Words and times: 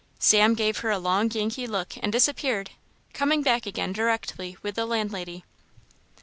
Sam 0.17 0.55
gave 0.55 0.77
her 0.79 0.89
a 0.89 0.97
long 0.97 1.29
Yankee 1.29 1.67
look 1.67 1.93
and 2.01 2.11
disappeared, 2.11 2.71
coming 3.13 3.43
back 3.43 3.67
again 3.67 3.93
directly 3.93 4.57
with 4.63 4.73
the 4.73 4.87
landlady. 4.87 5.43